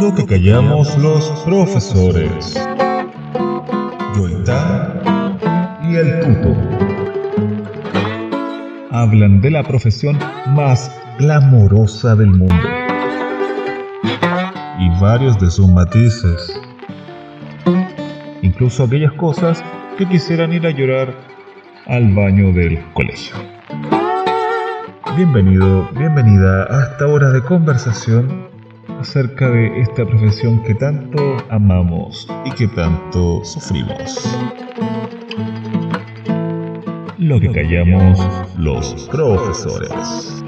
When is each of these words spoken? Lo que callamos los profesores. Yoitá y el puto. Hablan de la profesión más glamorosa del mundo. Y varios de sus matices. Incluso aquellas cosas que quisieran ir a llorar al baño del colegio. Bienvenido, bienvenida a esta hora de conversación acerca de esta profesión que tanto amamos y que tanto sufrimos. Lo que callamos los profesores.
Lo 0.00 0.14
que 0.14 0.24
callamos 0.24 0.96
los 0.96 1.28
profesores. 1.44 2.54
Yoitá 4.16 4.94
y 5.82 5.94
el 5.94 6.20
puto. 6.20 6.56
Hablan 8.90 9.42
de 9.42 9.50
la 9.50 9.62
profesión 9.62 10.18
más 10.54 10.90
glamorosa 11.18 12.16
del 12.16 12.30
mundo. 12.30 12.54
Y 14.78 14.88
varios 15.02 15.38
de 15.38 15.50
sus 15.50 15.68
matices. 15.68 16.58
Incluso 18.40 18.84
aquellas 18.84 19.12
cosas 19.12 19.62
que 19.98 20.08
quisieran 20.08 20.54
ir 20.54 20.66
a 20.66 20.70
llorar 20.70 21.14
al 21.86 22.14
baño 22.14 22.54
del 22.54 22.82
colegio. 22.94 23.36
Bienvenido, 25.14 25.90
bienvenida 25.94 26.64
a 26.70 26.84
esta 26.84 27.06
hora 27.06 27.30
de 27.32 27.42
conversación 27.42 28.49
acerca 29.00 29.48
de 29.48 29.80
esta 29.80 30.04
profesión 30.04 30.62
que 30.62 30.74
tanto 30.74 31.38
amamos 31.48 32.28
y 32.44 32.50
que 32.52 32.68
tanto 32.68 33.42
sufrimos. 33.44 34.28
Lo 37.18 37.40
que 37.40 37.50
callamos 37.50 38.18
los 38.58 39.08
profesores. 39.08 40.44